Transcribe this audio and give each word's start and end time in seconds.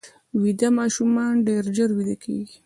ویده 0.41 0.67
ماشومان 0.79 1.33
ډېر 1.47 1.63
ژر 1.75 1.89
ویده 1.97 2.15
کېږي 2.23 2.57